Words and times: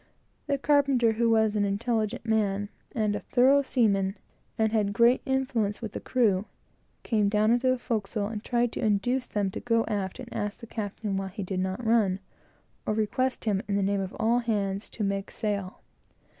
The 0.47 0.57
carpenter, 0.57 1.11
who 1.11 1.29
was 1.29 1.55
an 1.55 1.63
intelligent 1.63 2.25
man, 2.25 2.69
and 2.91 3.15
a 3.15 3.19
thorough 3.19 3.61
seaman, 3.61 4.17
and 4.57 4.71
had 4.71 4.93
great 4.93 5.21
influence 5.27 5.79
with 5.79 5.91
the 5.91 5.99
crew, 5.99 6.45
came 7.03 7.29
down 7.29 7.51
into 7.51 7.67
the 7.67 7.77
forecastle, 7.77 8.25
and 8.25 8.43
tried 8.43 8.71
to 8.71 8.79
induce 8.83 9.27
the 9.27 9.43
crew 9.43 9.49
to 9.51 9.59
go 9.59 9.85
aft 9.87 10.17
and 10.17 10.33
ask 10.33 10.59
the 10.59 10.65
captain 10.65 11.17
why 11.17 11.27
he 11.27 11.43
did 11.43 11.59
not 11.59 11.85
run, 11.85 12.17
or 12.87 12.95
request 12.95 13.45
him, 13.45 13.61
in 13.67 13.75
the 13.75 13.83
name 13.83 14.01
of 14.01 14.15
all 14.19 14.39
hands, 14.39 14.89
to 14.89 15.03
make 15.03 15.29
sail. 15.29 15.81